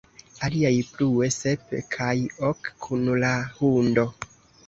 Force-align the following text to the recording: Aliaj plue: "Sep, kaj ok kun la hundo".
Aliaj 0.45 0.71
plue: 0.93 1.27
"Sep, 1.35 1.75
kaj 1.95 2.15
ok 2.49 2.71
kun 2.87 3.05
la 3.25 3.31
hundo". 3.59 4.09